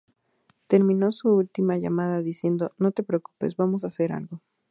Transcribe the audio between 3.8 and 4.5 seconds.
a hacer algo".